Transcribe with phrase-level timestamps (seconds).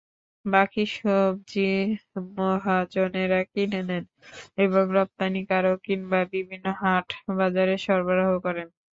[0.45, 1.67] বাকি সবজি
[2.35, 4.03] মহাজনেরা কিনে নেন
[4.57, 8.67] এবং রপ্তানিকারক কিংবা বিভিন্ন হাট-বাজারে সরবরাহ করেন।